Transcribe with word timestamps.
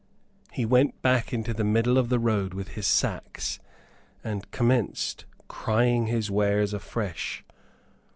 He 0.51 0.65
went 0.65 0.99
back 1.03 1.31
into 1.31 1.53
the 1.53 1.63
middle 1.63 1.95
of 1.99 2.09
the 2.09 2.17
road 2.17 2.55
with 2.55 2.69
his 2.69 2.87
sacks, 2.87 3.59
and 4.23 4.49
commenced 4.49 5.25
crying 5.47 6.07
his 6.07 6.31
wares 6.31 6.73
afresh. 6.73 7.45